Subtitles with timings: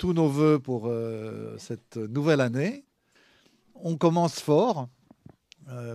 [0.00, 0.90] tous nos voeux pour
[1.58, 2.86] cette nouvelle année.
[3.74, 4.88] On commence fort,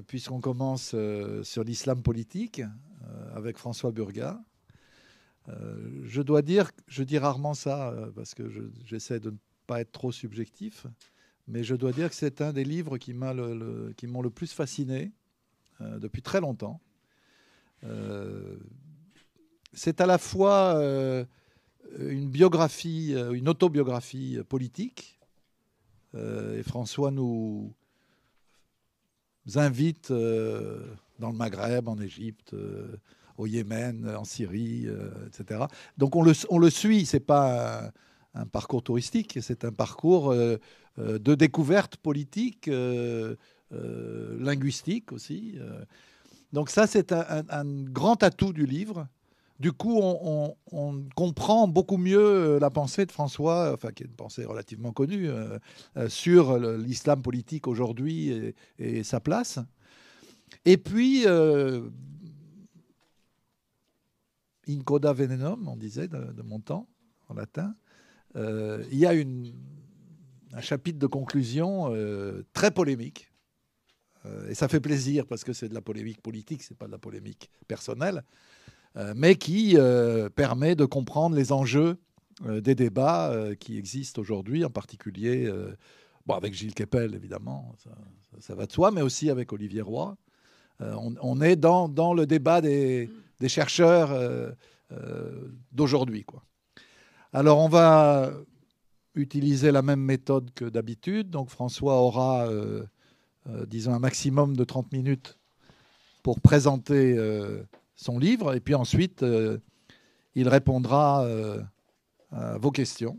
[0.05, 0.95] puisqu'on commence
[1.41, 2.61] sur l'islam politique
[3.33, 4.39] avec François Burga.
[5.47, 8.43] je dois dire, je dis rarement ça parce que
[8.85, 10.85] j'essaie de ne pas être trop subjectif,
[11.47, 15.13] mais je dois dire que c'est un des livres qui m'ont le, le, plus fasciné
[15.79, 16.79] depuis très longtemps.
[19.73, 20.79] c'est à la fois
[21.99, 25.19] une biographie, euh, une autobiographie politique.
[26.13, 27.73] Euh, et François nous
[29.55, 30.79] invite euh,
[31.19, 32.55] dans le Maghreb, en Égypte,
[33.37, 34.87] au Yémen, en Syrie,
[35.27, 35.65] etc.
[35.97, 37.91] Donc on le, on le suit, pas
[38.33, 42.69] un, parcours touristique, c'est un parcours de découverte politique,
[43.71, 45.57] linguistique aussi.
[46.53, 49.07] Donc ça, c'est un, grand atout du livre.
[49.59, 50.55] Du coup, on,
[51.15, 55.29] comprend beaucoup mieux euh, la pensée de François, enfin, qui est une pensée relativement connue,
[55.29, 55.57] euh,
[55.95, 59.59] euh, sur l'islam politique aujourd'hui et, sa place.
[60.65, 61.89] Et puis, in
[64.83, 66.89] coda venenum, on disait de, mon temps,
[67.29, 67.75] en latin,
[68.35, 71.93] il y a un chapitre de conclusion
[72.51, 73.31] très polémique.
[74.49, 76.97] et ça fait plaisir parce que c'est de la polémique politique, c'est pas de la
[76.97, 78.23] polémique personnelle.
[78.97, 81.97] Euh, mais qui euh, permet de comprendre les enjeux
[82.45, 85.51] euh, des débats qui existent aujourd'hui, en particulier
[86.29, 87.75] avec Gilles Kepel, évidemment,
[88.39, 90.17] ça, va de soi, mais aussi avec Olivier Roy.
[90.79, 94.11] On, est dans, le débat des, des chercheurs
[95.71, 96.25] d'aujourd'hui.
[97.31, 98.33] Alors, on va
[99.13, 101.29] utiliser la même méthode que d'habitude.
[101.29, 102.49] Donc, François aura,
[103.67, 105.37] disons, un maximum de 30 minutes
[106.23, 107.15] pour présenter
[107.95, 109.57] son livre, et puis ensuite, euh,
[110.35, 111.61] il répondra euh,
[112.31, 113.17] à vos questions.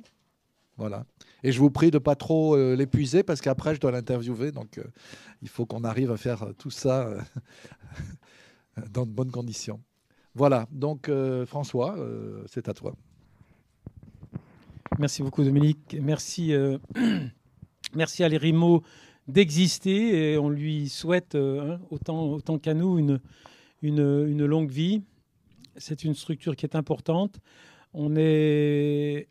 [0.76, 1.06] Voilà.
[1.42, 4.52] Et je vous prie de ne pas trop euh, l'épuiser, parce qu'après, je dois l'interviewer,
[4.52, 4.80] donc
[5.42, 7.08] il faut qu'on arrive à faire tout ça
[8.90, 9.80] dans de bonnes conditions.
[10.34, 11.10] Voilà, donc
[11.46, 11.96] François,
[12.46, 12.94] c'est à toi.
[14.98, 15.96] Merci beaucoup Dominique.
[15.98, 16.52] Merci,
[17.94, 18.82] merci à l'Erimo
[19.28, 23.18] d'exister et on lui souhaite hein, autant, autant qu'à nous une,
[23.82, 25.02] une, longue vie.
[25.76, 27.38] C'est une structure qui est importante.
[27.92, 29.28] On est,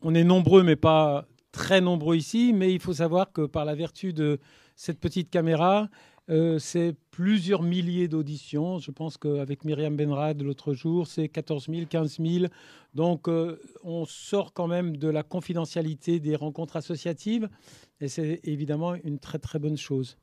[0.00, 2.52] on est nombreux, mais pas très nombreux ici.
[2.54, 4.38] Mais il faut savoir que par la vertu de
[4.76, 5.88] cette petite caméra,
[6.30, 8.78] euh, c'est plusieurs milliers d'auditions.
[8.78, 12.46] Je pense qu'avec Myriam Benrad l'autre jour, c'est 14 000, 15 000.
[12.94, 17.48] Donc euh, on sort quand même de la confidentialité des rencontres associatives
[18.00, 20.18] et c'est évidemment une très très bonne chose.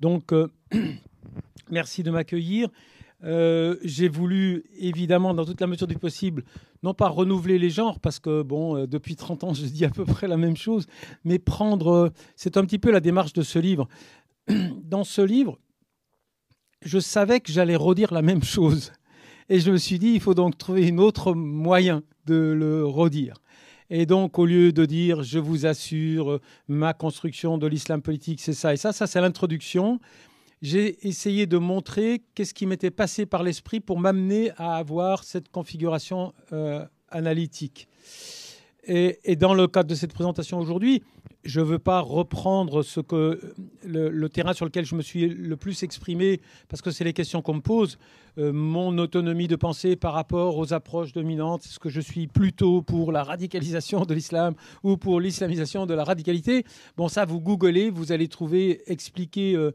[0.00, 0.48] Donc euh,
[1.70, 2.68] merci de m'accueillir.
[3.24, 6.44] Euh, j'ai voulu, évidemment, dans toute la mesure du possible,
[6.82, 9.90] non pas renouveler les genres, parce que, bon, euh, depuis 30 ans, je dis à
[9.90, 10.86] peu près la même chose,
[11.24, 12.12] mais prendre.
[12.36, 13.88] C'est un petit peu la démarche de ce livre.
[14.84, 15.58] Dans ce livre,
[16.82, 18.92] je savais que j'allais redire la même chose.
[19.48, 23.34] Et je me suis dit, il faut donc trouver un autre moyen de le redire.
[23.90, 28.52] Et donc, au lieu de dire, je vous assure, ma construction de l'islam politique, c'est
[28.52, 30.00] ça et ça, ça c'est l'introduction
[30.62, 35.50] j'ai essayé de montrer qu'est-ce qui m'était passé par l'esprit pour m'amener à avoir cette
[35.50, 37.88] configuration euh, analytique.
[38.88, 41.02] Et, dans le cadre de cette présentation aujourd'hui,
[41.46, 43.40] je ne veux pas reprendre ce que
[43.84, 47.42] le, terrain sur lequel je me suis le plus exprimé, parce que c'est les questions
[47.42, 47.98] qu'on me pose,
[48.38, 52.82] euh, mon autonomie de pensée par rapport aux approches dominantes, est-ce que je suis plutôt
[52.82, 56.64] pour la radicalisation de l'islam ou pour l'islamisation de la radicalité
[56.96, 59.72] Bon, ça, vous googlez, vous allez trouver expliqué euh,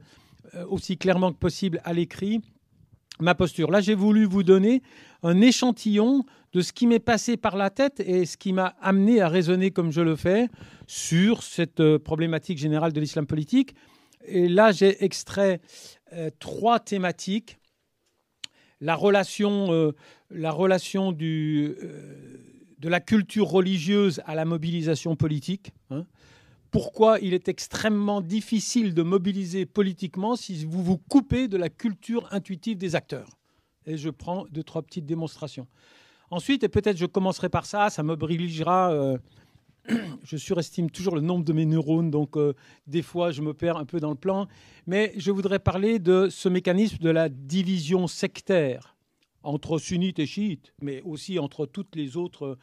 [0.55, 2.41] euh, aussi clairement que possible à l'écrit
[3.19, 3.71] ma posture.
[3.71, 4.81] Là, j'ai voulu vous donner
[5.23, 9.21] un échantillon de ce qui m'est passé par la tête et ce qui m'a amené
[9.21, 10.47] à raisonner comme je le fais
[10.87, 13.75] sur cette euh, problématique générale de l'islam politique.
[14.25, 15.61] Et là, j'ai extrait
[16.13, 17.57] euh, trois thématiques.
[18.81, 19.93] La relation,
[20.31, 21.77] la relation de
[22.81, 25.71] la culture religieuse à la mobilisation politique.
[25.91, 26.07] Hein
[26.71, 32.27] pourquoi il est extrêmement difficile de mobiliser politiquement si vous vous coupez de la culture
[32.31, 33.37] intuitive des acteurs.
[33.85, 35.67] Et je prends deux, trois petites démonstrations.
[36.31, 38.91] Ensuite, et peut-être je commencerai par ça, ça m'obligera.
[38.93, 39.17] Euh,
[40.23, 42.53] je surestime toujours le nombre de mes neurones, donc euh,
[42.87, 44.47] des fois je me perds un peu dans le plan.
[44.87, 48.95] Mais je voudrais parler de ce mécanisme de la division sectaire
[49.43, 52.57] entre sunnites et chiites, mais aussi entre toutes les autres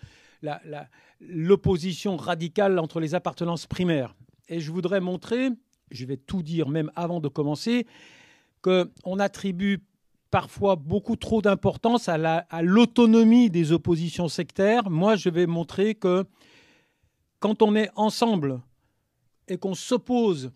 [1.21, 4.15] l'opposition radicale entre les appartenances primaires.
[4.49, 5.51] Et je voudrais montrer,
[5.91, 7.87] je vais tout dire même avant de commencer,
[8.63, 9.81] qu'on attribue
[10.31, 14.91] parfois beaucoup trop d'importance à l'autonomie des oppositions sectaires.
[14.91, 16.25] Moi, je vais montrer que
[17.41, 18.61] quand on est ensemble
[19.47, 20.53] et qu'on s'oppose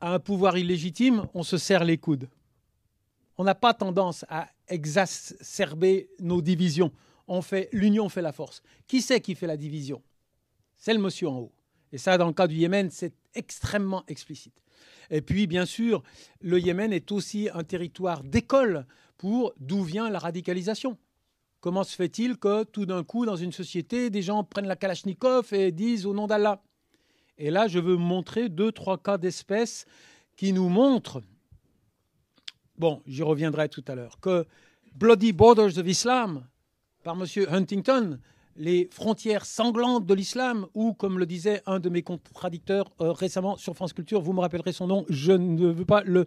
[0.00, 2.28] à un pouvoir illégitime, on se serre les coudes.
[3.38, 6.92] On n'a pas tendance à exacerber nos divisions.
[7.28, 8.62] On fait l'union fait la force.
[8.86, 10.02] Qui c'est qui fait la division?
[10.76, 11.52] C'est le monsieur en haut.
[11.92, 14.60] Et ça, dans le cas du Yémen, c'est extrêmement explicite.
[15.10, 16.02] Et puis, bien sûr,
[16.40, 18.86] le Yémen est aussi un territoire d'école
[19.18, 20.98] pour d'où vient la radicalisation.
[21.60, 25.52] Comment se fait-il que tout d'un coup, dans une société, des gens prennent la Kalachnikov
[25.52, 26.62] et disent au nom d'Allah?
[27.38, 29.86] Et là, je veux montrer deux, trois cas d'espèces
[30.36, 31.22] qui nous montrent,
[32.78, 34.46] bon, j'y reviendrai tout à l'heure, que
[34.94, 36.46] Bloody Borders of Islam,
[37.04, 37.26] par M.
[37.48, 38.18] Huntington,
[38.56, 43.56] les frontières sanglantes de l'islam, ou comme le disait un de mes contradicteurs euh, récemment
[43.56, 46.26] sur France Culture, vous me rappellerez son nom, je ne veux pas le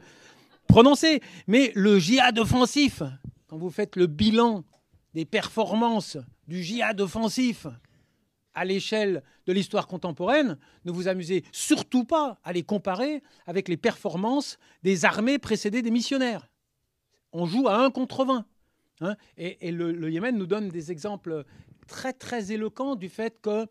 [0.67, 3.03] prononcer, mais le djihad offensif,
[3.47, 4.63] quand vous faites le bilan
[5.13, 6.17] des performances
[6.47, 7.67] du djihad offensif
[8.53, 13.77] à l'échelle de l'histoire contemporaine, ne vous amusez surtout pas à les comparer avec les
[13.77, 16.49] performances des armées précédées des missionnaires.
[17.33, 18.45] On joue à 1 contre 20.
[19.01, 21.43] Hein, et, le, le, Yémen nous donne des exemples
[21.87, 23.67] très très éloquent du fait que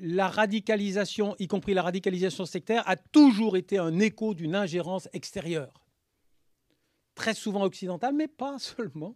[0.00, 5.84] la radicalisation, y compris la radicalisation sectaire, a toujours été un écho d'une ingérence extérieure.
[7.14, 9.14] Très souvent occidentale, mais pas seulement.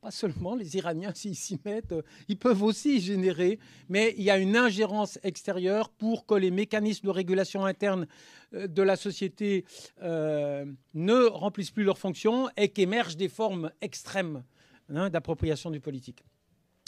[0.00, 1.94] Pas seulement, les Iraniens, s'y mettent,
[2.28, 3.58] ils peuvent aussi générer,
[3.90, 8.06] mais il y a une ingérence extérieure pour que les mécanismes de régulation interne
[8.54, 9.66] euh, de la société
[10.02, 14.44] euh, ne remplissent plus leurs fonctions et qu'émergent des formes extrêmes
[14.88, 16.24] hein, d'appropriation du politique.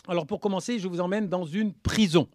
[0.08, 2.28] Alors pour commencer, je vous emmène dans une prison.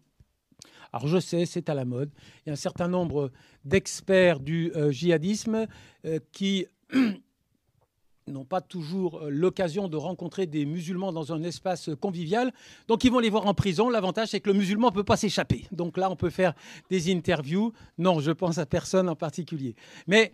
[0.92, 2.12] Alors je sais, c'est à la mode.
[2.46, 3.32] Il y a un certain nombre
[3.64, 5.66] d'experts du euh, djihadisme
[6.06, 6.66] euh, qui
[8.28, 12.52] n'ont pas toujours euh, l'occasion de rencontrer des musulmans dans un espace convivial.
[12.86, 13.88] Donc ils vont les voir en prison.
[13.88, 15.66] L'avantage, c'est que le musulman ne peut pas s'échapper.
[15.72, 16.54] Donc là, on peut faire
[16.90, 17.72] des interviews.
[17.98, 19.74] Non, je pense à personne en particulier.
[20.06, 20.32] Mais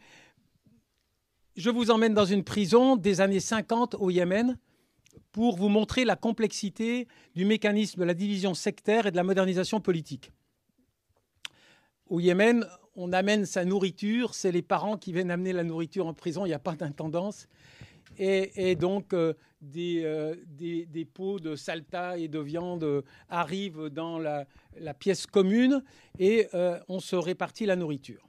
[1.57, 4.59] je vous emmène dans une prison des années 50 au Yémen
[5.33, 9.81] pour vous montrer la complexité du mécanisme de la division sectaire et de la modernisation
[9.81, 10.33] politique.
[12.09, 12.67] Au Yémen,
[12.97, 16.49] on amène sa nourriture, c'est les parents qui viennent amener la nourriture en prison, il
[16.49, 17.47] n'y a pas d'intendance.
[18.19, 19.35] Et, donc, euh,
[19.77, 24.47] euh, des, pots de salta et de viande arrivent dans la,
[24.99, 25.83] pièce commune
[26.19, 28.29] et euh, on se répartit la nourriture.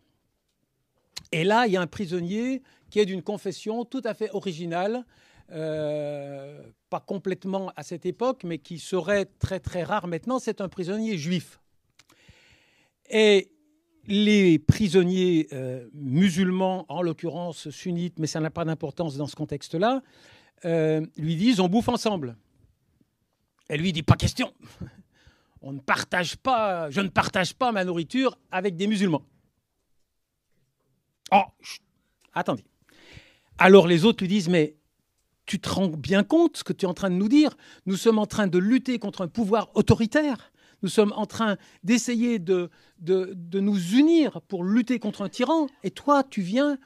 [1.32, 5.06] Et là, il y a un prisonnier qui est d'une confession tout à fait originale,
[5.52, 10.70] euh, pas complètement à cette époque, mais qui serait très très rare maintenant, c'est un
[10.70, 11.60] prisonnier juif.
[13.10, 13.52] Et
[14.08, 20.02] les prisonniers euh, musulmans, en l'occurrence sunnites, mais ça n'a pas d'importance dans ce contexte-là,
[20.66, 22.38] euh, lui disent on bouffe ensemble.
[23.70, 24.54] Et lui dit pas question.
[25.64, 29.24] On ne partage pas, je ne partage pas ma nourriture avec des musulmans.
[31.32, 31.44] Oh,
[32.34, 32.66] attendez.
[33.60, 34.76] Alors les autres lui disent mais
[35.52, 37.98] tu te rends bien compte ce que tu es en train de nous dire Nous
[37.98, 40.54] sommes en train de lutter contre un pouvoir autoritaire.
[40.82, 42.70] Nous sommes en train d'essayer de,
[43.00, 45.68] de, nous unir pour lutter contre un tyran.
[45.84, 46.78] Et toi, tu viens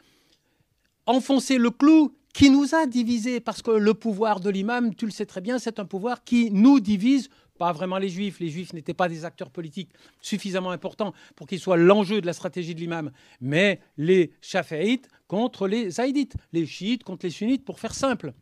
[1.05, 3.39] enfoncer le clou qui nous a divisés.
[3.39, 6.49] Parce que le pouvoir de l'imam, tu le sais très bien, c'est un pouvoir qui
[6.49, 7.29] nous divise.
[7.59, 8.39] Pas vraiment les juifs.
[8.39, 9.91] Les juifs n'étaient pas des acteurs politiques
[10.21, 13.11] suffisamment importants pour qu'ils soient l'enjeu de la stratégie de l'imam.
[13.41, 16.35] Mais les chaféites contre les haïdites.
[16.51, 18.33] Les chiites contre les sunnites, pour faire simple.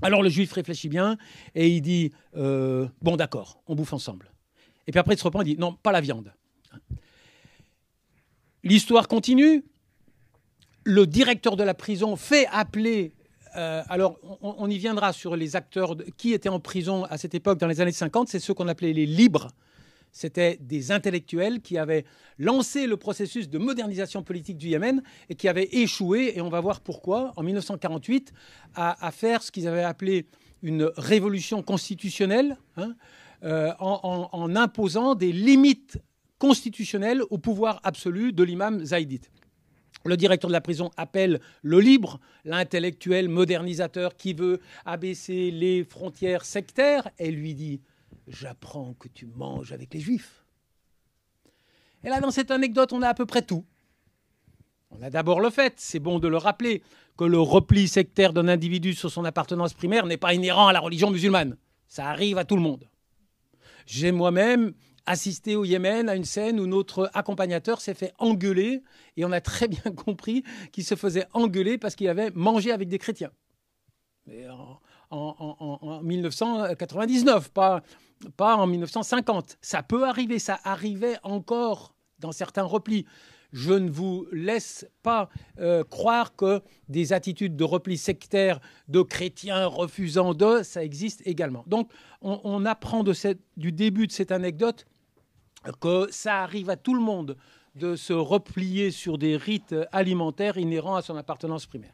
[0.00, 1.18] Alors le juif réfléchit bien
[1.54, 4.30] et il dit euh, Bon, d'accord, on bouffe ensemble.
[4.86, 6.32] Et puis après, il se reprend et dit Non, pas la viande.
[8.64, 9.64] L'histoire continue.
[10.84, 13.12] Le directeur de la prison fait appeler.
[13.56, 17.58] Euh, alors, on, y viendra sur les acteurs qui étaient en prison à cette époque,
[17.58, 18.28] dans les années 50.
[18.28, 19.48] C'est ceux qu'on appelait les libres
[20.12, 22.04] c'était des intellectuels qui avaient
[22.38, 26.60] lancé le processus de modernisation politique du Yémen et qui avaient échoué, et on va
[26.60, 28.32] voir pourquoi, en 1948,
[28.74, 30.26] à, faire ce qu'ils avaient appelé
[30.62, 32.94] une révolution constitutionnelle, hein,
[33.42, 35.98] euh, en, imposant des limites
[36.38, 39.30] constitutionnelles au pouvoir absolu de l'imam zaïdite.
[40.04, 46.44] Le directeur de la prison appelle le libre, l'intellectuel modernisateur qui veut abaisser les frontières
[46.44, 47.80] sectaires, et lui dit
[48.26, 50.44] j'apprends que tu manges avec les juifs.
[52.04, 53.64] Et là, dans cette anecdote, on a à peu près tout.
[54.90, 56.82] On a d'abord le fait, c'est bon de le rappeler,
[57.16, 60.80] que le repli sectaire d'un individu sur son appartenance primaire n'est pas inhérent à la
[60.80, 61.56] religion musulmane.
[61.88, 62.88] Ça arrive à tout le monde.
[63.86, 64.72] J'ai moi-même
[65.06, 68.82] assisté au Yémen à une scène où notre accompagnateur s'est fait engueuler
[69.16, 72.88] et on a très bien compris qu'il se faisait engueuler parce qu'il avait mangé avec
[72.88, 73.32] des chrétiens.
[74.26, 74.80] Mais en,
[75.12, 77.82] 1999, pas,
[78.36, 79.58] pas en 1950.
[79.60, 83.04] Ça peut arriver, ça arrivait encore dans certains replis.
[83.52, 85.28] Je ne vous laisse pas
[85.58, 91.64] euh, croire que des attitudes de repli sectaire de chrétiens refusant de, ça existe également.
[91.66, 91.90] Donc
[92.22, 93.04] on, apprend
[93.56, 94.86] du début de cette anecdote
[95.80, 97.36] que ça arrive à tout le monde
[97.74, 101.92] de se replier sur des rites alimentaires inhérents à son appartenance primaire.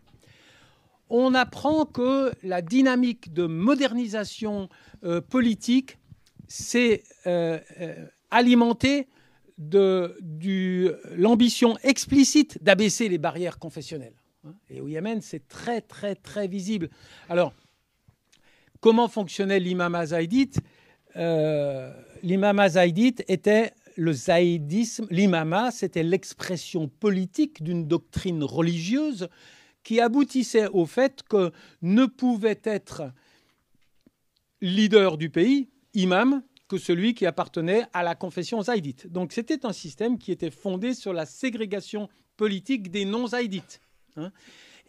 [1.11, 4.69] On apprend que la dynamique de modernisation
[5.05, 5.99] euh, politique
[6.49, 9.09] s'est euh, euh, alimentée
[9.57, 10.17] de
[11.17, 14.15] l'ambition explicite d'abaisser les barrières confessionnelles.
[14.71, 16.91] Et au Yémen, c'est très, très, très visible.
[17.29, 17.53] Alors,
[18.81, 20.61] comment fonctionnait l'imam azaïdite
[21.17, 29.29] L'imam azaïdite était le zaïdisme, l'imama, c'était l'expression politique d'une doctrine religieuse
[29.89, 33.11] qui aboutissait au fait que ne pouvait être
[34.61, 39.07] leader du pays, imam, que celui qui appartenait à la confession zaïdite.
[39.07, 43.81] Donc c'était un système qui était fondé sur la ségrégation politique des non-zaïdites.
[44.19, 44.31] Hein.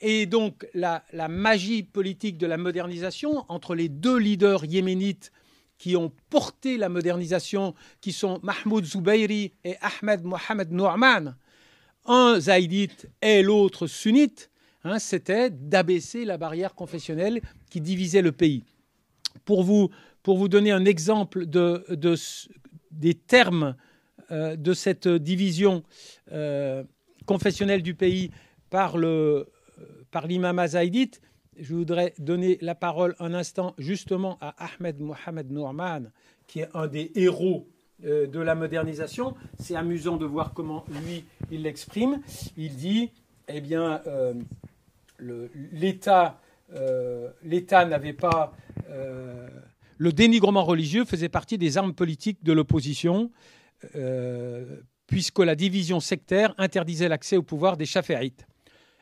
[0.02, 5.32] Et donc la, magie politique de la modernisation entre les deux leaders yéménites
[5.78, 11.38] qui ont porté la modernisation, qui sont Mahmoud Zoubairi et Ahmed Mohamed Nourman,
[12.06, 14.50] un zaïdite et l'autre sunnite,
[14.84, 18.64] hein, c'était d'abaisser la barrière confessionnelle qui divisait le pays.
[19.46, 19.90] Pour vous,
[20.24, 21.86] pour vous donner un exemple de,
[22.92, 23.76] des termes
[24.32, 25.84] euh, de cette division
[26.32, 26.84] euh,
[27.26, 28.32] confessionnelle du pays
[28.70, 28.98] par
[30.12, 31.22] par l'imam zaïdite,
[31.60, 36.12] je voudrais donner la parole un instant justement à Ahmed Mohamed Nourman,
[36.48, 37.68] qui est un des héros
[38.06, 39.36] euh, de la modernisation.
[39.60, 42.22] C'est amusant de voir comment lui, il l'exprime.
[42.58, 43.12] Il dit,
[43.48, 44.34] eh bien, euh,
[45.72, 46.40] l'État
[46.74, 48.54] euh, l'État n'avait pas...
[49.98, 53.32] le dénigrement religieux faisait partie des armes politiques de l'opposition,
[55.08, 58.46] puisque la division sectaire interdisait l'accès au pouvoir des chaférites.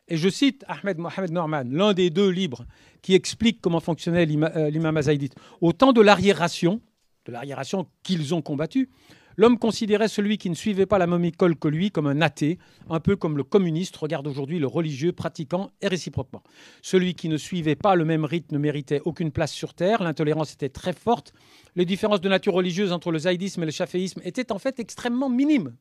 [0.07, 2.65] Et je cite Ahmed Mohamed Norman, l'un des deux libres
[3.01, 5.35] qui explique comment fonctionnait euh, l'imam azaïdite.
[5.61, 6.81] Au temps de l'arriération,
[7.25, 8.89] de l'arriération qu'ils ont combattu,
[9.37, 12.57] l'homme considérait celui qui ne suivait pas la même école que lui comme un athée,
[12.89, 16.43] un peu comme le communiste regarde aujourd'hui le religieux pratiquant et réciproquement.
[16.81, 20.53] Celui qui ne suivait pas le même rite ne méritait aucune place sur terre, l'intolérance
[20.53, 21.33] était très forte,
[21.75, 25.29] les différences de nature religieuse entre le zaïdisme et le chaféisme étaient en fait extrêmement
[25.29, 25.75] minimes.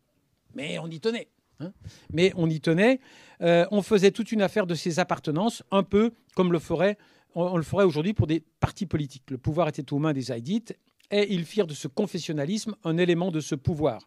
[0.54, 1.28] Mais on y tenait.
[1.60, 1.72] Hein.
[2.12, 3.00] Mais on y tenait.
[3.42, 6.96] Euh, on faisait toute une affaire de ses appartenances, un peu comme le ferait,
[7.34, 9.30] on, le ferait aujourd'hui pour des partis politiques.
[9.30, 10.78] Le pouvoir était aux mains des Haïdites
[11.10, 14.06] et ils firent de ce confessionnalisme un élément de ce pouvoir.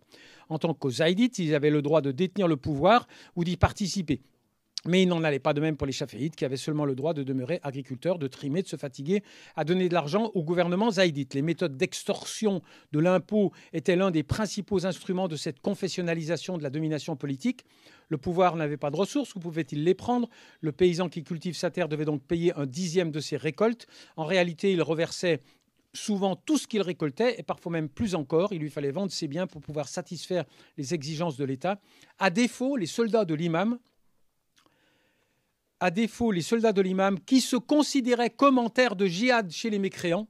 [0.49, 4.21] En tant qu'aux Haïdites, ils avaient le droit de détenir le pouvoir ou d'y participer.
[4.85, 7.13] Mais il n'en allait pas de même pour les chaféites, qui avaient seulement le droit
[7.13, 9.23] de demeurer agriculteurs, de trimer, de se fatiguer,
[9.57, 11.33] à donner de l'argent au gouvernement zaïdite.
[11.33, 12.61] Les méthodes d'extorsion
[12.93, 17.65] de l'impôt étaient l'un des principaux instruments de cette confessionnalisation de la domination politique.
[18.07, 20.29] Le pouvoir n'avait pas de ressources, où pouvait-il les prendre?
[20.61, 23.85] Le paysan qui cultive sa terre devait donc payer un dixième de ses récoltes.
[24.15, 25.41] En réalité, il reversait
[25.93, 28.53] souvent tout ce qu'il récoltait, et parfois même plus encore.
[28.53, 30.45] Il lui fallait vendre ses biens pour pouvoir satisfaire
[30.77, 31.79] les exigences de l'État.
[32.17, 33.79] À défaut, les soldats de l'imam,
[35.79, 40.27] à défaut, les soldats de l'imam, qui se considéraient commentaires de djihad chez les mécréants,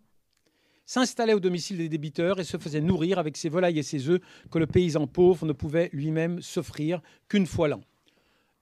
[0.86, 4.22] s'installaient au domicile des débiteurs et se faisaient nourrir avec ses volailles et ses œufs
[4.50, 7.82] que le paysan pauvre ne pouvait lui-même s'offrir qu'une fois l'an.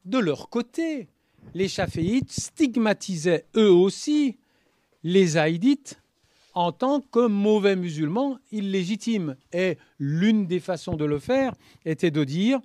[0.03, 1.07] De leur côté,
[1.53, 4.37] les chaféites stigmatisaient eux aussi
[5.03, 6.01] les haïdites
[6.57, 9.35] en tant que mauvais musulmans illégitimes.
[9.53, 11.53] Et l'une des façons de le faire
[11.85, 12.59] était de dire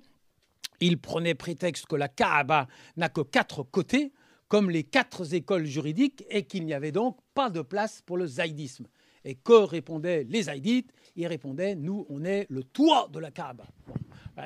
[0.79, 4.11] il prenait prétexte que la Kaaba n'a que quatre côtés,
[4.47, 8.25] comme les quatre écoles juridiques, et qu'il n'y avait donc pas de place pour le
[8.25, 8.87] zaïdisme.
[9.25, 10.91] Et que répondaient les zaïdites?
[11.15, 13.65] Ils répondaient Nous, on est le toit de la Kaaba.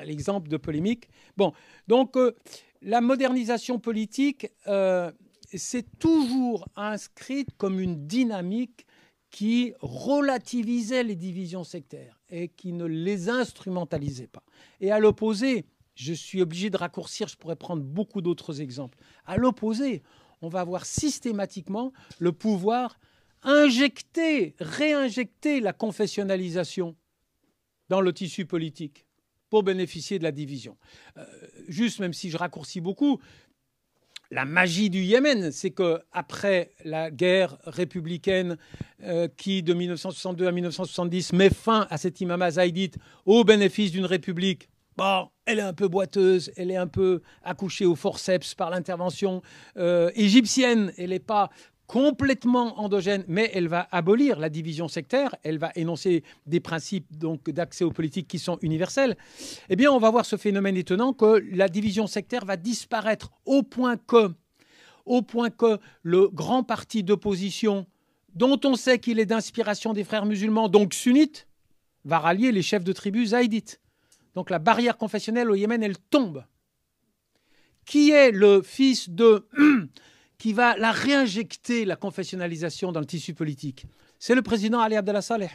[0.04, 1.08] L'exemple de polémique.
[1.38, 1.54] Bon,
[1.88, 2.36] donc euh,
[2.82, 5.10] la modernisation politique, euh,
[5.54, 8.84] c'est toujours inscrite comme une dynamique
[9.30, 14.42] qui relativisait les divisions sectaires et qui ne les instrumentalisait pas.
[14.80, 18.98] Et à l'opposé, je suis obligé de raccourcir, je pourrais prendre beaucoup d'autres exemples.
[19.26, 20.02] À l'opposé,
[20.40, 22.98] on va avoir systématiquement le pouvoir
[23.42, 26.96] injecter, réinjecter la confessionnalisation
[27.88, 29.06] dans le tissu politique
[29.50, 30.76] pour bénéficier de la division.
[31.16, 31.24] Euh,
[31.68, 33.18] juste, même si je raccourcis beaucoup,
[34.30, 38.58] la magie du Yémen, c'est que après la guerre républicaine
[39.02, 44.06] euh, qui, de 1962 à 1970, met fin à cet imam zaïdite au bénéfice d'une
[44.06, 44.68] république
[44.98, 49.42] Bon, elle est un peu boiteuse, elle est un peu accouchée au forceps par l'intervention
[49.76, 51.50] euh, égyptienne, elle n'est pas
[51.88, 57.48] complètement endogène, mais elle va abolir la division sectaire, elle va énoncer des principes donc
[57.48, 59.16] d'accès aux politiques qui sont universels,
[59.70, 63.62] eh bien on va voir ce phénomène étonnant que la division sectaire va disparaître au
[63.62, 64.30] point que,
[65.06, 67.86] au point que le grand parti d'opposition,
[68.34, 71.48] dont on sait qu'il est d'inspiration des frères musulmans, donc sunnites,
[72.04, 73.80] va rallier les chefs de tribus zaïdites.
[74.34, 76.44] Donc la barrière confessionnelle au Yémen, elle tombe.
[77.86, 79.48] Qui est le fils de
[80.38, 83.86] qui va la réinjecter, la confessionnalisation, dans le tissu politique
[84.18, 85.50] C'est le président Ali Abdallah Saleh,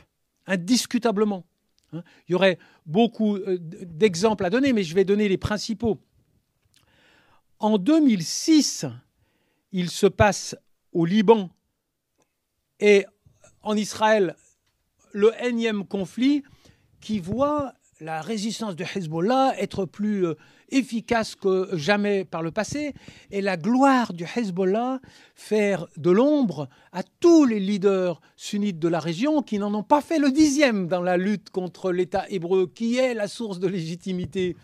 [0.46, 1.46] indiscutablement.
[1.94, 2.04] Hein.
[2.28, 6.00] Il y aurait beaucoup euh, d'exemples à donner, mais je vais donner les principaux.
[7.60, 8.86] En 2006,
[9.72, 10.56] il se passe
[10.92, 11.50] au Liban
[12.80, 13.06] et
[13.62, 14.36] en Israël
[15.13, 16.44] le énième conflit
[17.00, 17.74] qui voit
[18.04, 20.36] la résistance de Hezbollah être plus euh,
[20.70, 22.94] efficace que jamais par le passé,
[23.32, 25.00] et la gloire du Hezbollah
[25.36, 30.02] faire de l'ombre à tous les leaders sunnites de la région qui n'en ont pas
[30.02, 34.58] fait le dixième dans la lutte contre l'État hébreu, qui est la source de légitimité.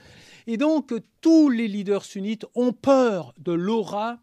[0.46, 4.18] Et donc tous les leaders sunnites ont peur de l'aura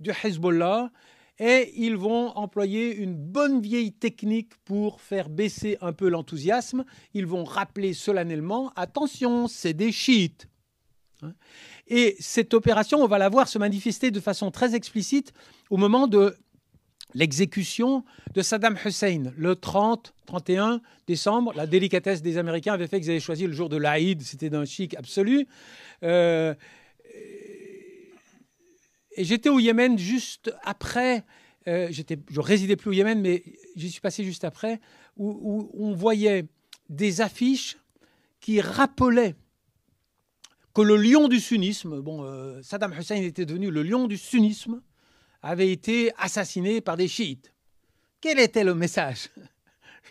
[0.00, 0.90] du Hezbollah
[1.44, 6.84] et ils vont employer une bonne vieille technique pour faire baisser un peu l'enthousiasme.
[7.14, 10.46] Ils vont rappeler solennellement, attention, c'est des chiites.
[11.20, 11.32] Hein.
[11.88, 15.32] Et cette opération, on va la voir se manifester de façon très explicite
[15.68, 16.36] au moment de
[17.12, 21.52] l'exécution de Saddam Hussein le 30-31 décembre.
[21.56, 24.64] La délicatesse des Américains avait fait qu'ils avaient choisi le jour de l'Aïd, c'était d'un
[24.64, 25.48] chic absolu.
[26.04, 26.54] Euh,
[29.16, 31.24] et j'étais au Yémen juste après.
[31.68, 33.44] Euh, je résidais plus au Yémen, mais
[33.76, 34.80] j'y suis passé juste après,
[35.16, 36.46] où, on voyait
[36.88, 37.78] des affiches
[38.40, 39.36] qui rappelaient
[40.74, 44.82] que le lion du sunnisme, bon, euh, Saddam Hussein était devenu le lion du sunnisme,
[45.42, 47.52] avait été assassiné par des chiites.
[48.20, 49.28] Quel était le message?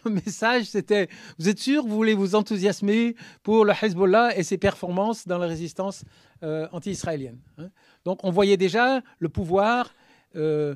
[0.06, 4.58] Le message, c'était Vous êtes sûr, vous voulez vous enthousiasmer pour le Hezbollah et ses
[4.58, 6.06] performances dans la résistance
[6.44, 7.70] euh, anti-israélienne hein
[8.06, 9.94] Donc, on voyait déjà le pouvoir
[10.36, 10.76] euh,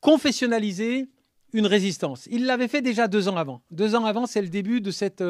[0.00, 1.08] confessionnaliser
[1.52, 2.28] une résistance.
[2.30, 3.62] Il l'avait fait déjà deux ans avant.
[3.70, 5.22] Deux ans avant, c'est le début de cette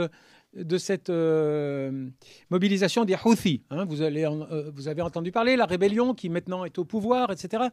[0.55, 2.09] de cette euh,
[2.51, 3.63] mobilisation des Houthis.
[3.71, 3.85] Hein.
[3.85, 7.65] vous, euh, vous avez entendu parler, la rébellion qui maintenant est au pouvoir, etc.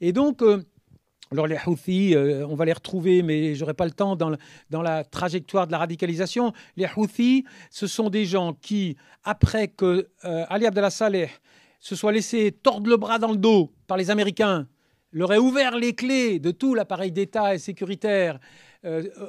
[0.00, 0.62] Et donc, euh,
[1.32, 4.36] alors les Houthis, on va les retrouver, mais j'aurai pas le temps dans,
[4.70, 6.52] dans, la trajectoire de la radicalisation.
[6.76, 11.30] Les Houthis, ce sont des gens qui, après que Ali Abdallah Saleh
[11.80, 14.68] se soit laissé tordre le bras dans le dos par les Américains,
[15.10, 18.38] leur ait ouvert les clés de tout l'appareil d'État et sécuritaire,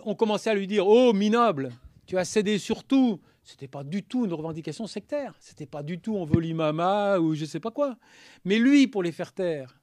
[0.06, 1.72] ont commencé à lui dire Oh, minable,
[2.06, 3.20] tu as cédé sur tout.
[3.44, 5.34] Ce n'était pas du tout une revendication sectaire.
[5.40, 7.96] Ce n'était pas du tout on veut l'imama ou je ne sais pas quoi.
[8.44, 9.80] Mais lui, pour les faire taire,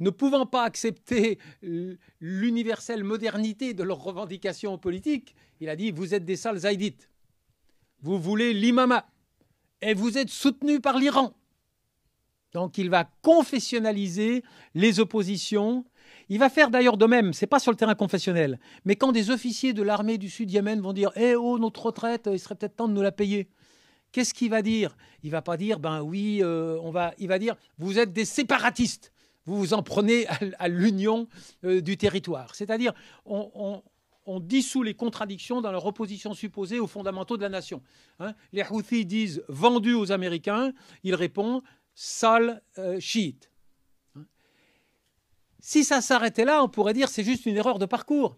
[0.00, 1.38] ne pouvant pas accepter
[2.20, 6.60] l'universelle modernité de leurs revendications politiques, il a dit Vous êtes des sales.
[8.00, 9.06] Vous voulez l'imama.
[9.80, 11.34] Et vous êtes soutenu par l'Iran.
[12.52, 14.42] Donc il va confessionnaliser
[14.74, 15.84] les oppositions
[16.28, 19.30] il va faire d'ailleurs de même, c'est pas sur le terrain confessionnel, mais quand des
[19.30, 22.76] officiers de l'armée du Sud Yémen vont dire Eh oh, notre retraite, il serait peut-être
[22.76, 23.48] temps de nous la payer.
[24.12, 24.96] Qu'est-ce qu'il va dire?
[25.22, 27.12] Il va pas dire Ben oui, euh, on va.
[27.18, 29.12] Il va dire Vous êtes des séparatistes.
[29.48, 30.26] Vous vous en prenez
[30.58, 31.26] à, l'union
[31.64, 32.54] euh, du territoire.
[32.54, 32.92] C'est-à-dire,
[33.24, 33.82] on,
[34.40, 37.82] dissout les contradictions dans leur opposition supposée aux fondamentaux de la nation.
[38.20, 38.34] Hein.
[38.52, 40.74] les Houthis disent vendu aux Américains.
[41.02, 41.62] Il répond
[41.94, 43.50] sale euh, chiite.
[45.60, 48.36] Si ça s'arrêtait là, on pourrait dire c'est juste une erreur de parcours.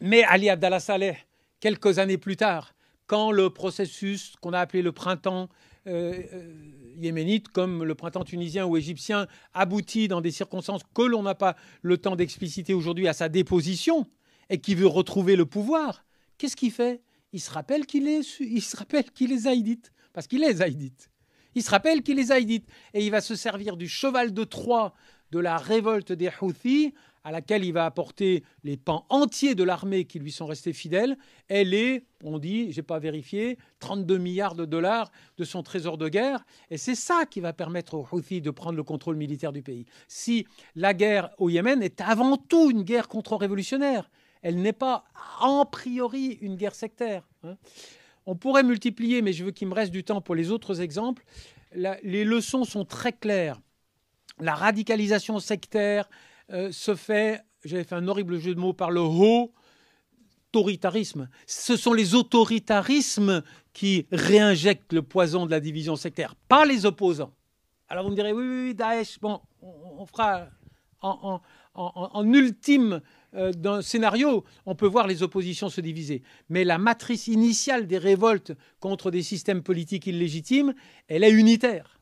[0.00, 1.16] Mais Ali Abdallah Saleh,
[1.58, 2.72] quelques années plus tard,
[3.08, 5.48] quand le processus qu'on a appelé le printemps
[5.86, 11.56] yéménite, comme le printemps tunisien ou égyptien, aboutit dans des circonstances que l'on n'a pas
[11.82, 14.06] le temps d'expliciter aujourd'hui à sa déposition,
[14.50, 16.04] et qui veut retrouver le pouvoir,
[16.38, 17.02] qu'est-ce qu'il fait?
[17.32, 21.10] Il se rappelle qu'il est, il se rappelle qu'il est zaïdite, parce qu'il est zaïdite.
[21.54, 24.94] Il se rappelle qu'il est zaïdite, et il va se servir du cheval de Troie
[25.30, 26.92] de la révolte des Houthis,
[27.24, 31.16] à laquelle il va apporter les pans entiers de l'armée qui lui sont restés fidèles,
[31.48, 36.08] elle est, on dit, j'ai pas vérifié, 32 milliards de dollars de son trésor de
[36.08, 39.62] guerre, et c'est ça qui va permettre aux Houthis de prendre le contrôle militaire du
[39.62, 39.86] pays.
[40.08, 44.10] Si la guerre au Yémen est avant tout une guerre contre-révolutionnaire,
[44.42, 45.04] elle n'est pas
[45.40, 47.28] en priori une guerre sectaire.
[47.44, 47.56] Hein.
[48.26, 51.24] On pourrait multiplier, mais je veux qu'il me reste du temps pour les autres exemples.
[51.74, 53.60] les leçons sont très claires
[54.40, 56.08] la radicalisation sectaire
[56.52, 59.52] euh, se fait, j'avais fait un horrible jeu de mots, par le haut
[60.50, 61.28] autoritarisme.
[61.46, 67.32] Ce sont les autoritarismes qui réinjectent le poison de la division sectaire, pas les opposants.
[67.88, 70.48] Alors vous me direz, oui, oui, Daesh, bon, on, fera,
[71.02, 71.40] en,
[72.32, 73.00] ultime
[73.34, 76.22] euh, d'un scénario, on peut voir les oppositions se diviser.
[76.48, 80.74] Mais la matrice initiale des révoltes contre des systèmes politiques illégitimes,
[81.06, 81.99] elle est unitaire.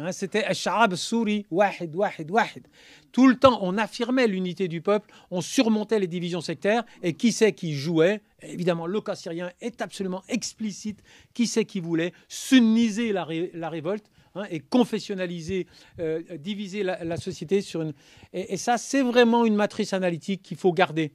[0.00, 2.68] Hein, c'était Sharab Souri, Wahid, Wahid, Wahid.
[3.10, 7.32] Tout le temps, on affirmait l'unité du peuple, on surmontait les divisions sectaires, et qui
[7.32, 8.20] c'est qui jouait?
[8.42, 11.02] Évidemment, le cas syrien est absolument explicite.
[11.34, 15.66] Qui c'est qui voulait sunniser la, révolte hein, et confessionnaliser,
[15.98, 17.92] euh, diviser la, société sur une.
[18.32, 21.12] Et, et ça, c'est vraiment une matrice analytique qu'il faut garder.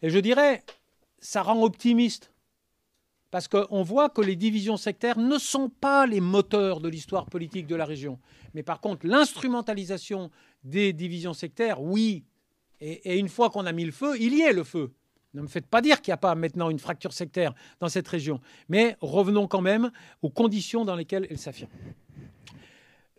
[0.00, 0.64] Et je dirais,
[1.20, 2.31] ça rend optimiste.
[3.32, 7.66] Parce qu'on voit que les divisions sectaires ne sont pas les moteurs de l'histoire politique
[7.66, 8.18] de la région.
[8.52, 10.30] Mais par contre, l'instrumentalisation
[10.64, 12.24] des divisions sectaires, oui.
[12.82, 14.92] Et, une fois qu'on a mis le feu, il y est le feu.
[15.32, 18.06] Ne me faites pas dire qu'il n'y a pas maintenant une fracture sectaire dans cette
[18.06, 18.38] région.
[18.68, 19.90] Mais revenons quand même
[20.20, 21.70] aux conditions dans lesquelles elle s'affirme.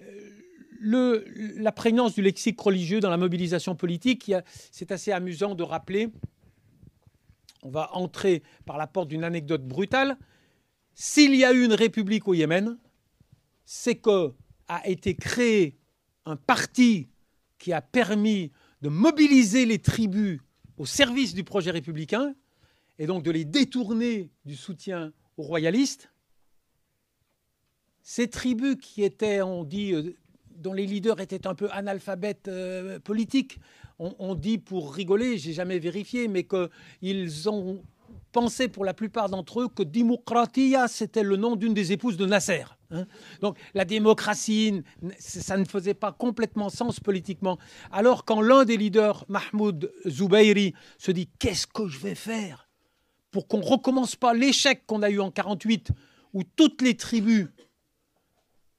[0.03, 1.23] Euh,
[1.57, 4.31] la prégnance du lexique religieux dans la mobilisation politique,
[4.71, 6.09] c'est assez amusant de rappeler
[7.63, 10.17] on va entrer par la porte d'une anecdote brutale.
[10.93, 12.77] S'il y a eu une république au Yémen,
[13.65, 14.33] c'est que
[14.67, 15.77] a été créé
[16.25, 17.09] un parti
[17.57, 20.39] qui a permis de mobiliser les tribus
[20.77, 22.35] au service du projet républicain
[22.99, 26.11] et donc de les détourner du soutien aux royalistes.
[28.01, 30.15] Ces tribus qui étaient, on dit, euh,
[30.55, 33.59] dont les leaders étaient un peu analphabètes euh, politiques,
[33.99, 37.81] on, dit pour rigoler, j'ai jamais vérifié, mais qu'ils ont
[38.31, 42.25] pensé pour la plupart d'entre eux que Dimokratia, c'était le nom d'une des épouses de
[42.25, 42.63] Nasser.
[42.91, 43.05] Hein.
[43.41, 44.81] Donc la démocratie,
[45.19, 47.59] ça ne faisait pas complètement sens politiquement.
[47.91, 52.67] Alors quand l'un des leaders, Mahmoud Zoubairi, se dit qu'est-ce que je vais faire
[53.31, 55.91] pour qu'on ne recommence pas l'échec qu'on a eu en 48,
[56.33, 57.47] où toutes les tribus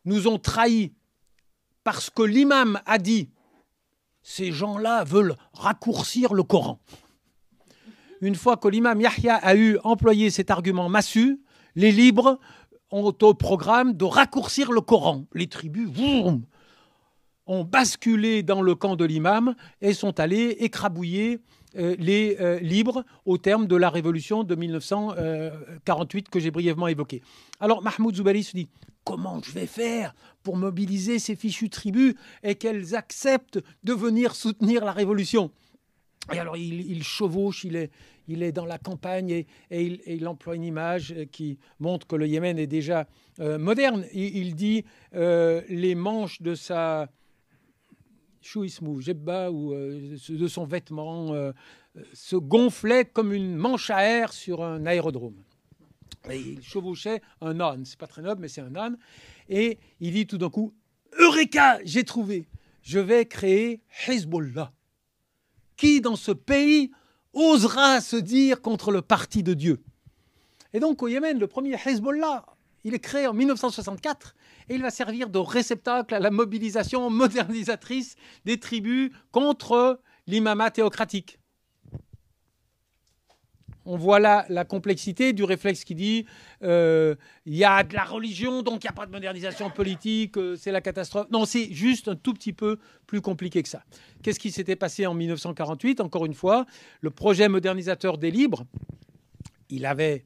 [0.05, 0.93] nous ont trahis
[1.85, 3.29] parce que l'imam a dit
[4.25, 6.81] ces gens-là veulent raccourcir le Coran.
[8.21, 11.41] Une fois que l'imam Yahya a eu employé cet argument massu,
[11.77, 12.41] les libres
[12.91, 15.27] ont au programme de raccourcir le Coran.
[15.35, 15.91] Les tribus
[17.47, 21.39] ont basculé dans le camp de l'imam et sont allés écrabouiller
[21.75, 27.23] les euh, libres au terme de la révolution de 1948 que j'ai brièvement évoquée.
[27.61, 28.69] Alors Mahmoud Zoubali se dit
[29.05, 34.85] comment je vais faire pour mobiliser ces fichues tribus et qu'elles acceptent de venir soutenir
[34.85, 35.51] la révolution?
[36.33, 37.77] Et alors il, chevauche, il
[38.43, 42.67] est, dans la campagne et, il, emploie une image qui montre que le Yémen est
[42.67, 43.07] déjà
[43.41, 44.07] euh, moderne.
[44.15, 44.85] Il, dit
[45.15, 47.11] euh, les manches de sa
[48.45, 51.35] chouismou, jebba ou euh, de son vêtement
[52.13, 55.43] se gonflaient comme une manche à air sur un aérodrome.
[56.31, 57.85] Il chevauchait un âne.
[57.85, 58.97] C'est pas très noble, mais c'est un âne.
[59.49, 60.73] Et il dit tout d'un coup
[61.19, 62.49] Eureka, j'ai trouvé.
[62.83, 64.73] Je vais créer Hezbollah.
[65.77, 66.91] Qui dans ce pays
[67.33, 69.83] osera se dire contre le parti de Dieu?
[70.73, 72.45] Et donc au Yémen, le premier Hezbollah,
[72.85, 74.35] il est créé en 1964
[74.69, 81.39] et il va servir de réceptacle à la mobilisation modernisatrice des tribus contre l'imamat théocratique
[83.87, 86.27] on voit là la complexité du réflexe qui dit
[86.63, 87.15] euh,
[87.47, 90.57] il y a de la religion, donc il n'y a pas de modernisation politique, euh,
[90.57, 91.27] c'est la catastrophe.
[91.31, 93.83] Non, c'est juste un tout petit peu plus compliqué que ça.
[94.23, 96.67] Qu'est-ce qui s'était passé en 1948 Encore une fois,
[97.01, 98.65] le projet modernisateur des libres,
[99.69, 100.25] il avait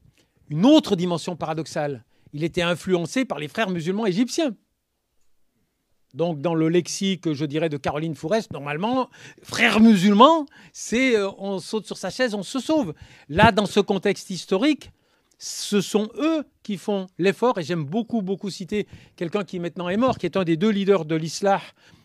[0.51, 2.05] une autre dimension paradoxale.
[2.33, 4.55] Il était influencé par les frères musulmans égyptiens.
[6.15, 9.11] Donc, dans le lexique, je dirais, de Caroline Fourest, normalement,
[9.43, 12.95] frère musulman, c'est euh, on saute sur sa chaise, on se sauve.
[13.29, 14.91] Là, dans ce contexte historique,
[15.39, 19.99] ce sont eux qui font l'effort, et j'aime beaucoup, beaucoup citer quelqu'un qui maintenant est
[19.99, 21.61] mort, qui est un des deux leaders de l'islam,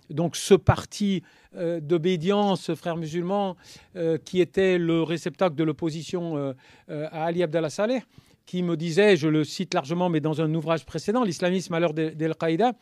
[0.09, 1.23] donc ce parti
[1.55, 3.55] euh, d'obédience, frère musulman,
[3.95, 6.53] euh, qui était le réceptacle de l'opposition
[6.87, 8.03] à Ali Abdallah Saleh,
[8.45, 11.93] qui me disait, je le cite largement, mais dans un ouvrage précédent, L'islamisme à l'heure
[11.93, 12.73] d'Al-Qaïda,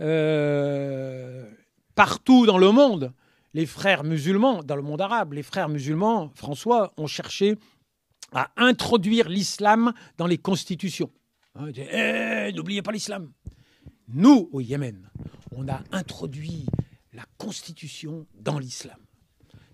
[0.00, 1.50] euh,
[1.94, 3.12] partout dans le monde,
[3.54, 7.56] les frères musulmans, dans le monde arabe, les frères musulmans, François, ont cherché
[8.32, 11.10] à introduire l'islam dans les constitutions.
[11.54, 13.32] Hein, eh, n'oubliez pas l'islam.
[14.08, 15.10] Nous, au Yémen,
[15.52, 16.66] on a introduit
[17.12, 18.98] la constitution dans l'islam.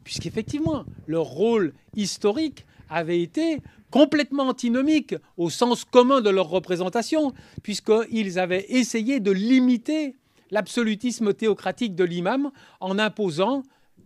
[0.02, 8.38] Puisqu'effectivement, leur rôle historique avait été complètement antinomique au sens commun de leur représentation, puisqu'ils
[8.38, 10.16] avaient essayé de limiter
[10.50, 13.62] l'absolutisme théocratique de l'imam en imposant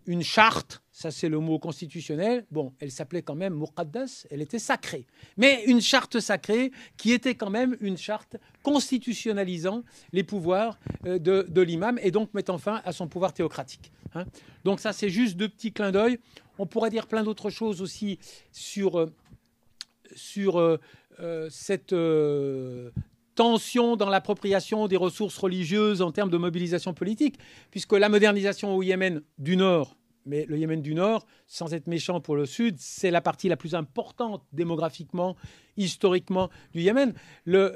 [0.06, 2.44] une charte, ça c'est le mot constitutionnel.
[2.50, 5.06] Bon, elle s'appelait quand même Muqaddas, elle était sacrée.
[5.36, 11.62] Mais une charte sacrée qui était quand même une charte constitutionnalisant les pouvoirs euh, de,
[11.62, 13.92] l'imam et donc mettant fin à son pouvoir théocratique.
[14.16, 14.24] Hein.
[14.64, 16.18] Donc ça c'est juste deux petits clins d'œil.
[16.58, 18.18] On pourrait dire plein d'autres choses aussi
[18.50, 19.06] sur, euh,
[20.16, 21.94] sur euh, cette
[23.36, 27.38] tension dans l'appropriation des ressources religieuses en termes de mobilisation politique,
[27.70, 29.97] puisque la modernisation au Yémen du Nord
[30.28, 33.56] mais le Yémen du Nord, sans être méchant pour le Sud, c'est la partie la
[33.56, 35.36] plus importante démographiquement,
[35.76, 37.14] historiquement du Yémen.
[37.44, 37.74] Le,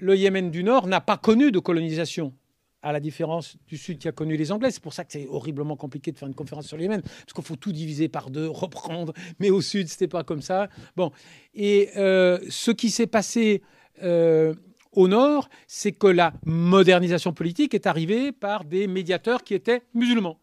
[0.00, 2.34] le, Yémen du Nord n'a pas connu de colonisation
[2.82, 4.70] à la différence du Sud qui a connu les Anglais.
[4.70, 7.32] C'est pour ça que c'est horriblement compliqué de faire une conférence sur le Yémen, parce
[7.34, 9.12] qu'il faut tout diviser par deux, reprendre.
[9.38, 10.68] Mais au Sud, c'était pas comme ça.
[10.96, 11.10] Bon,
[11.54, 13.62] et euh, ce qui s'est passé
[14.02, 14.54] euh,
[14.92, 20.38] au Nord, c'est que la modernisation politique est arrivée par des médiateurs qui étaient musulmans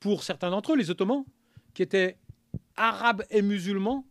[0.00, 1.24] pour certains d'entre eux, les Ottomans,
[1.74, 2.16] qui étaient
[2.76, 4.06] arabes et musulmans,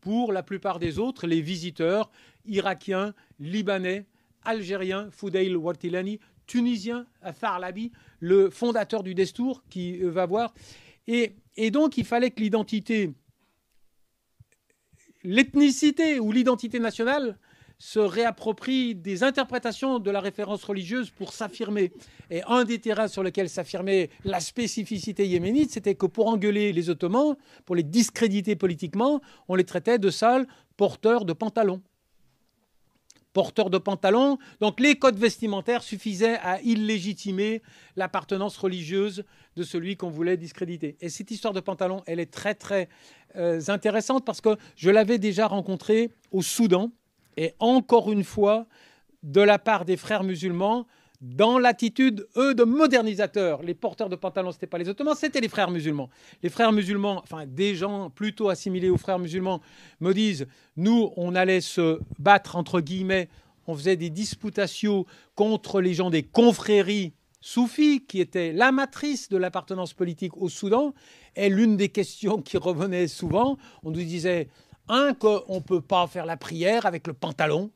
[0.00, 2.10] pour la plupart des autres, les visiteurs
[2.46, 4.06] irakiens, libanais,
[4.44, 7.06] algériens, Foudail Wartilani, tunisien,
[7.38, 10.54] Tharlabi, le fondateur du Destour, qui euh, va voir.
[11.06, 13.12] Et, et donc, il fallait que l'identité,
[15.22, 17.38] l'ethnicité ou l'identité nationale
[17.80, 21.92] se réapproprie des interprétations de la référence religieuse pour s'affirmer.
[22.30, 26.90] Et un des terrains sur lesquels s'affirmait la spécificité yéménite, c'était que pour engueuler les
[26.90, 31.80] Ottomans, pour les discréditer politiquement, on les traitait de sales porteurs de pantalons.
[33.32, 34.36] Porteurs de pantalons.
[34.60, 37.62] Donc les codes vestimentaires suffisaient à illégitimer
[37.96, 39.24] l'appartenance religieuse
[39.56, 40.98] de celui qu'on voulait discréditer.
[41.00, 42.90] Et cette histoire de pantalon, elle est très très
[43.36, 46.92] euh, intéressante parce que je l'avais déjà rencontrée au Soudan
[47.40, 48.66] et encore une fois,
[49.22, 50.86] de la part des frères musulmans,
[51.22, 53.62] dans l'attitude, eux, de modernisateurs.
[53.62, 56.10] Les porteurs de pantalons, ce n'étaient pas les Ottomans, c'était les frères musulmans.
[56.42, 59.62] Les frères musulmans, enfin des gens plutôt assimilés aux frères musulmans,
[60.00, 63.30] me disent, nous, on allait se battre, entre guillemets,
[63.66, 69.38] on faisait des disputations contre les gens des confréries soufis, qui étaient la matrice de
[69.38, 70.92] l'appartenance politique au Soudan.
[71.36, 74.48] Et l'une des questions qui revenait souvent, on nous disait,
[75.14, 77.70] qu'on ne peut pas faire la prière avec le pantalon.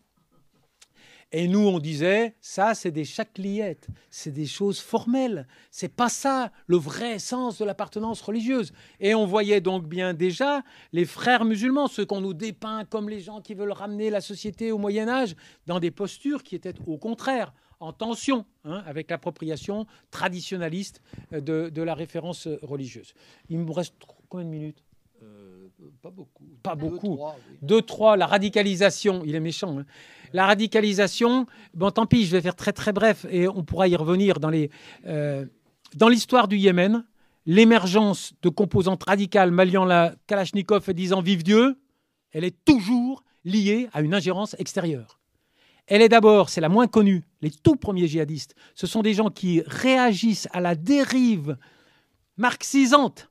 [1.37, 5.49] Et nous, on disait, ça, c'est des chacliettes, c'est des choses formelles.
[5.73, 8.73] C'est pas ça le vrai sens de l'appartenance religieuse.
[9.01, 13.19] Et on voyait donc bien déjà les frères musulmans, ceux qu'on nous dépeint comme les
[13.19, 15.35] gens qui veulent ramener la société au Moyen Âge,
[15.67, 21.83] dans des postures qui étaient au contraire en tension hein, avec l'appropriation traditionnaliste de, de,
[21.83, 23.13] la référence religieuse.
[23.49, 23.95] Il me reste
[24.29, 24.85] combien de minutes?
[26.03, 26.45] Pas beaucoup.
[26.63, 27.19] Pas beaucoup.
[27.63, 29.79] Deux, trois, la radicalisation, il est méchant.
[29.79, 29.85] Hein.
[30.33, 33.97] La radicalisation, bon, tant pis, je vais faire très très bref et on pourra y
[33.97, 34.71] revenir dans les.
[35.07, 35.47] Euh,
[35.95, 37.05] dans l'histoire du Yémen,
[37.47, 41.79] l'émergence de composantes radicales malliant la Kalachnikov et disant vive Dieu,
[42.33, 45.21] elle est toujours liée à une ingérence extérieure.
[45.87, 48.55] Elle est d'abord, c'est la moins connue, les tout premiers djihadistes.
[48.75, 51.59] Ce sont des gens qui réagissent à la dérive
[52.37, 53.31] marxisante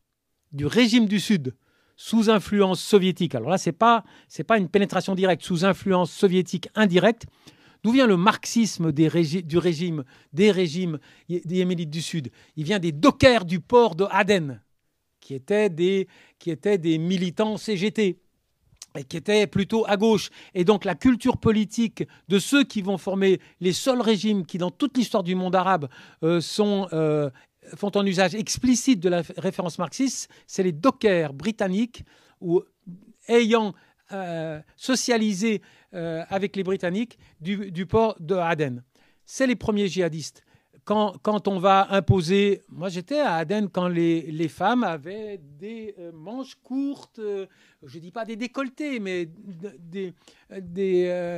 [0.52, 1.56] du régime du Sud
[2.04, 3.34] sous influence soviétique.
[3.34, 4.04] Alors là, ce n'est pas,
[4.46, 7.28] pas une pénétration directe, sous influence soviétique indirecte.
[7.82, 12.30] D'où vient le marxisme du régime, des régimes des Yéménites du Sud?
[12.58, 14.62] Il vient des dockers du port de Aden,
[15.22, 16.08] qui étaient des,
[16.98, 18.20] militants CGT
[19.08, 20.30] qui étaient plutôt à gauche.
[20.54, 24.72] Et donc la culture politique de ceux qui vont former les seuls régimes qui, dans
[24.72, 25.88] toute l'histoire du monde arabe,
[26.22, 27.30] euh, sont euh,
[27.76, 32.04] font un usage explicite de la référence marxiste, c'est les dockers britanniques,
[32.41, 32.62] ou
[33.28, 33.73] ayant
[34.12, 35.62] euh, socialisé
[35.93, 38.84] euh, avec les Britanniques du, port de Aden.
[39.26, 40.43] C'est les premiers djihadistes.
[40.86, 42.62] Quand, on va imposer.
[42.69, 47.22] Moi, j'étais à Aden quand les, femmes avaient des euh, manches courtes,
[47.84, 49.30] je ne dis pas des décolletés, mais
[49.80, 50.13] des,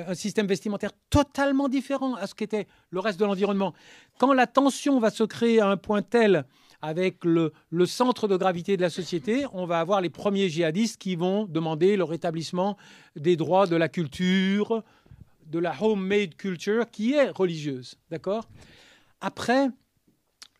[0.07, 3.73] un système vestimentaire totalement différent à ce qu'était le reste de l'environnement.
[4.17, 6.45] Quand la tension va se créer à un point tel
[6.81, 7.51] avec le,
[7.85, 11.97] centre de gravité de la société, on va avoir les premiers djihadistes qui vont demander
[11.97, 12.77] le rétablissement
[13.15, 14.83] des droits de la culture,
[15.47, 17.97] de la homemade culture, qui est religieuse.
[18.11, 18.47] D'accord?
[19.25, 19.69] Après,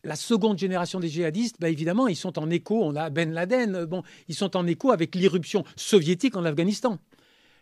[0.02, 3.84] la seconde génération des djihadistes, bah évidemment, ils sont en écho, on a Ben Laden,
[3.84, 6.98] bon, ils sont en écho avec l'irruption soviétique en Afghanistan.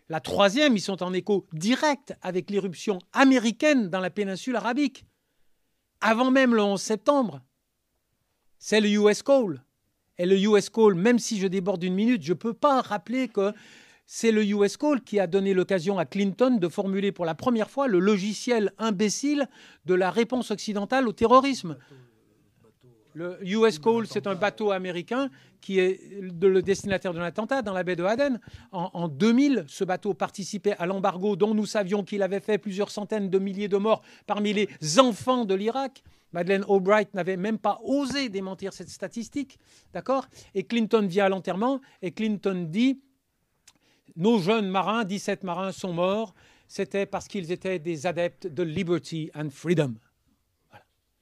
[0.09, 5.05] La troisième, ils sont en écho direct avec l'irruption américaine dans la péninsule arabique
[6.01, 7.41] avant même le 11 septembre,
[8.57, 9.63] c'est le US Call.
[10.17, 13.27] Et le US Call, même si je déborde une minute, je ne peux pas rappeler
[13.27, 13.53] que
[14.05, 17.69] c'est le US Call qui a donné l'occasion à Clinton de formuler pour la première
[17.69, 19.47] fois le logiciel imbécile
[19.85, 21.77] de la réponse occidentale au terrorisme.
[23.15, 25.29] Le US Cole, c'est un bateau américain
[25.61, 28.41] qui est le destinataire de l'attentat dans la baie de Aden.
[28.73, 33.29] En, 2000, ce bateau participait à l'embargo dont nous savions qu'il avait fait plusieurs centaines
[33.29, 34.67] de milliers de morts parmi les
[34.99, 36.03] enfants de l'Irak.
[36.33, 39.59] Madeleine Albright n'avait même pas osé démentir cette statistique,
[39.93, 40.27] d'accord?
[40.53, 42.99] Et Clinton vient à l'enterrement et Clinton dit
[44.15, 46.33] nos jeunes marins, 17 marins, sont morts.
[46.67, 49.95] C'était parce qu'ils étaient des adeptes de liberty and freedom.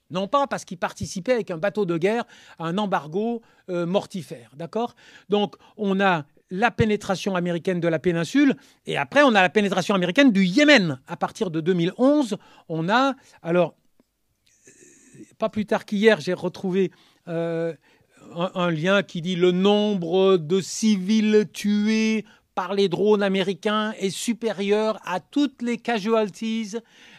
[0.10, 2.26] Non pas parce qu'ils participaient avec un bateau de guerre
[2.60, 4.52] à un embargo euh, mortifère.
[4.56, 4.96] D'accord?
[5.30, 9.96] Donc, on a la pénétration américaine de la péninsule, et après, on a la pénétration
[9.96, 11.00] américaine du Yémen.
[11.08, 12.38] À partir de 2011,
[12.70, 13.16] on a.
[13.42, 13.76] Alors,
[15.40, 16.92] pas plus tard qu'hier, j'ai retrouvé.
[17.28, 17.74] Euh,
[18.36, 25.00] un, lien qui dit le nombre de civils tués par les drones américains est supérieur
[25.06, 26.78] à toutes les casualties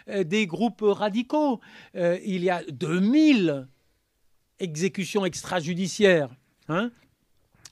[0.09, 1.61] euh, des groupes radicaux.
[1.97, 3.67] Euh, il y a 2000
[4.61, 6.31] exécutions extrajudiciaires.
[6.69, 6.91] Hein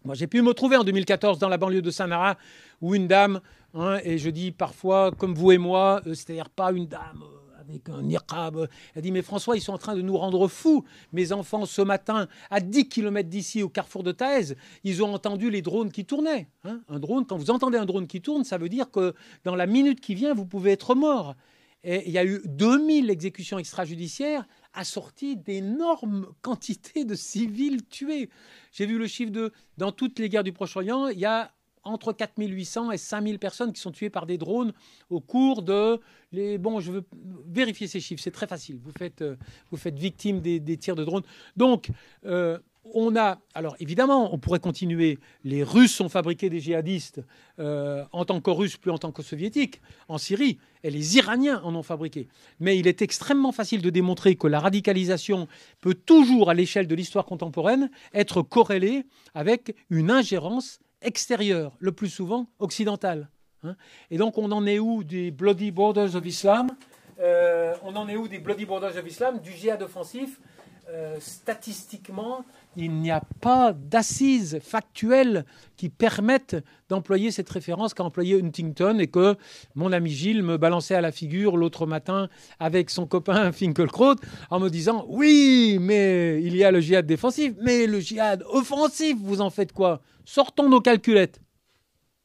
[0.04, 2.36] Moi, j'ai pu me trouver en 2014 dans la banlieue de Sanara
[2.80, 3.40] où une dame,
[3.74, 7.22] hein, et je dis parfois comme vous et moi, euh, c'est-à-dire pas une dame
[7.68, 8.68] avec un niqab.
[8.94, 10.84] Elle dit, mais François, ils sont en train de nous rendre fous.
[11.12, 15.50] Mes enfants, ce matin, à 10 km d'ici, au carrefour de Thaïs, ils ont entendu
[15.50, 16.48] les drones qui tournaient.
[16.64, 16.80] Hein.
[16.88, 19.66] un drone, quand vous entendez un drone qui tourne, ça veut dire que dans la
[19.66, 21.34] minute qui vient, vous pouvez être mort.
[21.84, 28.30] Et il y a eu 2000 exécutions extrajudiciaires assorties d'énormes quantités de civils tués.
[28.70, 31.52] J'ai vu le chiffre de, dans toutes les guerres du Proche-Orient, il y a
[31.84, 34.72] entre 4800 et 5000 personnes qui sont tuées par des drones
[35.10, 36.00] au cours de
[36.32, 37.04] les bon je veux
[37.46, 39.36] vérifier ces chiffres c'est très facile vous faites euh,
[39.70, 41.24] vous faites victime des, tirs de drones
[41.56, 41.90] donc
[42.24, 42.58] euh,
[42.94, 45.18] on a, alors évidemment, on pourrait continuer.
[45.44, 47.20] Les Russes ont fabriqué des djihadistes
[47.58, 51.60] euh, en tant que Russes, plus en tant que Soviétiques, en Syrie, et les Iraniens
[51.64, 52.28] en ont fabriqué.
[52.60, 55.46] Mais il est extrêmement facile de démontrer que la radicalisation
[55.80, 62.08] peut toujours, à l'échelle de l'histoire contemporaine, être corrélée avec une ingérence extérieur, le plus
[62.08, 63.28] souvent occidental.
[63.62, 63.76] Hein.
[64.10, 66.68] Et donc on en est où des Bloody Borders of Islam?
[67.20, 70.40] Euh, On en est où des Bloody Borders of Islam Du djihad offensif
[70.88, 72.44] euh, Statistiquement,
[72.76, 75.44] il n'y a pas d'assises factuelles
[75.76, 76.56] qui permettent
[76.88, 79.36] d'employer cette référence qu'a employé Huntington et que
[79.74, 84.16] mon ami Gilles me balançait à la figure l'autre matin avec son copain Finkelkraut
[84.50, 89.16] en me disant Oui, mais il y a le djihad défensif, mais le djihad offensif,
[89.20, 90.00] vous en faites quoi?
[90.24, 91.40] Sortons nos calculettes.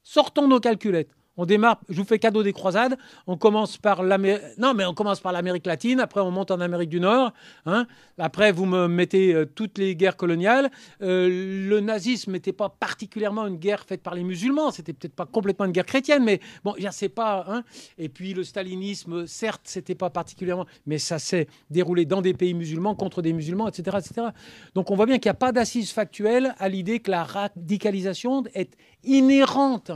[0.04, 1.17] Sortons nos calculettes.
[1.38, 2.98] On démarre, je vous fais cadeau des croisades.
[3.28, 4.44] On commence par l'Amérique.
[4.58, 6.00] Non, mais on commence par l'Amérique latine.
[6.00, 7.32] Après, on monte en Amérique du Nord.
[7.68, 7.86] Hein.
[8.18, 10.72] Après, vous me mettez euh, toutes les guerres coloniales.
[11.04, 11.30] Euh,
[11.70, 14.72] le nazisme n'était pas particulièrement une guerre faite par les musulmans.
[14.72, 17.46] C'était peut-être pas complètement une guerre chrétienne, mais bon, je sais pas.
[17.48, 17.64] Hein.
[18.00, 22.56] Et puis le stalinisme, certes, c'était pas particulièrement, mais ça s'est déroulé dans des pays
[22.56, 24.28] musulmans contre des musulmans, etc., etc.
[24.74, 28.44] Donc, on voit bien qu'il n'y a pas d'assise factuelle à l'idée que la radicalisation
[28.56, 29.92] est inhérente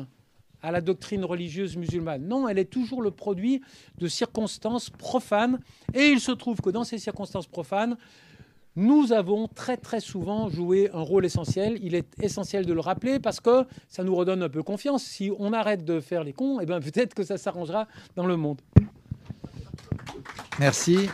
[0.61, 2.27] à la doctrine religieuse musulmane.
[2.27, 3.61] Non, elle est toujours le produit
[3.97, 5.59] de circonstances profanes.
[5.93, 7.97] Et il se trouve que dans ces circonstances profanes,
[8.75, 11.77] nous avons très très souvent joué un rôle essentiel.
[11.81, 15.03] Il est essentiel de le rappeler parce que ça nous redonne un peu confiance.
[15.03, 18.37] Si on arrête de faire les cons, eh bien peut-être que ça s'arrangera dans le
[18.37, 18.61] monde.
[20.59, 21.09] Merci.